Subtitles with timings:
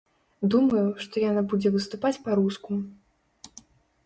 [0.53, 2.71] Думаю, што яна будзе выступаць па-руску.